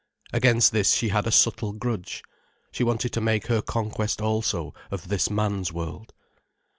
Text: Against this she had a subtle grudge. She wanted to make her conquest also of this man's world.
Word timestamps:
Against 0.33 0.71
this 0.71 0.93
she 0.93 1.09
had 1.09 1.27
a 1.27 1.31
subtle 1.31 1.73
grudge. 1.73 2.23
She 2.71 2.83
wanted 2.83 3.13
to 3.13 3.21
make 3.21 3.45
her 3.45 3.61
conquest 3.61 4.19
also 4.19 4.73
of 4.89 5.09
this 5.09 5.29
man's 5.29 5.71
world. 5.71 6.11